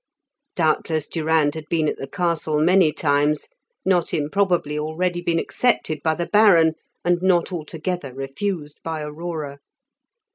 Doubtless, 0.55 1.05
Durand 1.07 1.53
had 1.53 1.65
been 1.69 1.87
at 1.87 1.99
the 1.99 2.07
castle 2.07 2.59
many 2.59 2.91
times, 2.91 3.47
not 3.85 4.15
improbably 4.15 4.79
already 4.79 5.21
been 5.21 5.37
accepted 5.37 6.01
by 6.01 6.15
the 6.15 6.25
Baron, 6.25 6.73
and 7.05 7.21
not 7.21 7.51
altogether 7.51 8.11
refused 8.11 8.79
by 8.83 9.03
Aurora. 9.03 9.59